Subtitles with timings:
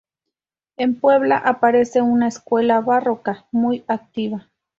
[0.77, 4.49] En Puebla aparece una escuela barroca muy activa.